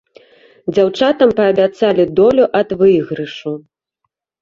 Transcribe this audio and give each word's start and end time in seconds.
Дзяўчатам 0.73 1.35
паабяцалі 1.41 2.09
долю 2.23 2.51
ад 2.63 2.69
выйгрышу. 2.83 3.51